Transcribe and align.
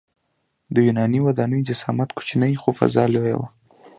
د 0.73 0.75
یوناني 0.87 1.19
ودانیو 1.23 1.65
جسامت 1.69 2.09
کوچنی 2.17 2.53
خو 2.61 2.69
فضا 2.79 3.03
لویه 3.13 3.35
وه. 3.39 3.47